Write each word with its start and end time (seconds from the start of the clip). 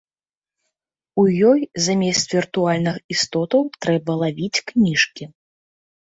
У 1.23 1.25
ёй 1.49 1.59
замест 1.87 2.27
віртуальных 2.35 2.95
істотаў 3.15 3.61
трэба 3.87 4.11
лавіць 4.23 4.63
кніжкі. 4.71 5.23